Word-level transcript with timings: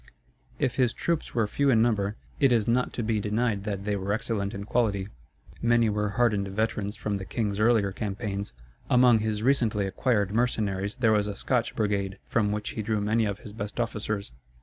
If 0.57 0.77
his 0.77 0.93
troops 0.93 1.35
were 1.35 1.45
few 1.45 1.69
in 1.69 1.79
number, 1.83 2.15
it 2.39 2.51
is 2.51 2.67
not 2.67 2.91
to 2.93 3.03
be 3.03 3.19
denied 3.19 3.65
that 3.65 3.83
they 3.85 3.95
were 3.95 4.13
excellent 4.13 4.51
in 4.55 4.63
quality. 4.63 5.09
Many 5.61 5.91
were 5.91 6.09
hardened 6.17 6.47
veterans 6.47 6.95
from 6.95 7.17
the 7.17 7.23
king's 7.23 7.59
earlier 7.59 7.91
campaigns; 7.91 8.51
among 8.89 9.19
his 9.19 9.43
recently 9.43 9.85
acquired 9.85 10.33
mercenaries 10.33 10.95
there 10.95 11.11
was 11.11 11.27
a 11.27 11.35
Scotch 11.35 11.75
brigade, 11.75 12.17
from 12.25 12.51
which 12.51 12.69
he 12.71 12.81
drew 12.81 12.99
many 12.99 13.25
of 13.25 13.41
his 13.41 13.53
best 13.53 13.79
officers. 13.79 14.31